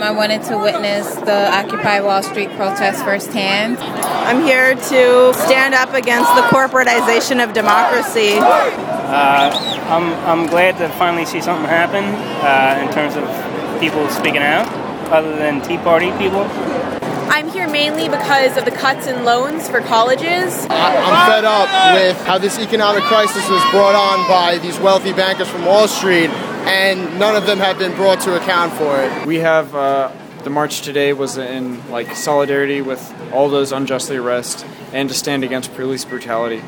I 0.00 0.12
wanted 0.12 0.44
to 0.44 0.56
witness 0.56 1.12
the 1.16 1.50
Occupy 1.50 2.02
Wall 2.02 2.22
Street 2.22 2.50
protest 2.50 3.02
firsthand. 3.02 3.78
I'm 3.78 4.44
here 4.44 4.76
to 4.76 5.34
stand 5.34 5.74
up 5.74 5.92
against 5.92 6.32
the 6.36 6.42
corporatization 6.42 7.42
of 7.42 7.52
democracy. 7.52 8.34
Uh, 8.38 9.50
I'm, 9.90 10.14
I'm 10.24 10.46
glad 10.46 10.78
to 10.78 10.88
finally 10.90 11.24
see 11.24 11.40
something 11.40 11.66
happen 11.66 12.04
uh, 12.46 12.86
in 12.86 12.94
terms 12.94 13.16
of 13.16 13.80
people 13.80 14.08
speaking 14.10 14.38
out, 14.38 14.68
other 15.10 15.34
than 15.34 15.62
Tea 15.62 15.78
Party 15.78 16.12
people. 16.12 16.42
I'm 17.26 17.50
here 17.50 17.68
mainly 17.68 18.08
because 18.08 18.56
of 18.56 18.66
the 18.66 18.70
cuts 18.70 19.08
in 19.08 19.24
loans 19.24 19.68
for 19.68 19.80
colleges. 19.80 20.64
I'm 20.70 21.28
fed 21.28 21.44
up 21.44 21.68
with 21.94 22.24
how 22.24 22.38
this 22.38 22.60
economic 22.60 23.02
crisis 23.02 23.50
was 23.50 23.68
brought 23.72 23.96
on 23.96 24.28
by 24.28 24.58
these 24.58 24.78
wealthy 24.78 25.12
bankers 25.12 25.48
from 25.48 25.64
Wall 25.64 25.88
Street, 25.88 26.30
and 26.68 27.18
none 27.18 27.34
of 27.34 27.46
them 27.46 27.58
have 27.58 27.78
been 27.78 27.94
brought 27.96 28.20
to 28.20 28.36
account 28.36 28.72
for 28.74 29.00
it. 29.00 29.26
We 29.26 29.36
have 29.36 29.74
uh, 29.74 30.12
the 30.44 30.50
march 30.50 30.82
today 30.82 31.14
was 31.14 31.38
in 31.38 31.90
like 31.90 32.14
solidarity 32.14 32.82
with 32.82 33.00
all 33.32 33.48
those 33.48 33.72
unjustly 33.72 34.16
arrested 34.16 34.68
and 34.92 35.08
to 35.08 35.14
stand 35.14 35.44
against 35.44 35.74
police 35.74 36.04
brutality. 36.04 36.62